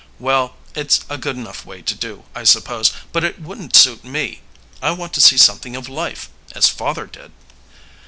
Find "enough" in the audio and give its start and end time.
1.35-1.63